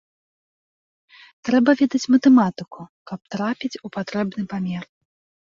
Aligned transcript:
Трэба 1.49 1.71
ведаць 1.81 2.01
матэматыку, 2.15 2.81
каб 3.13 3.19
трапіць 3.37 3.79
у 3.85 3.93
патрэбны 4.01 4.49
памер. 4.57 4.83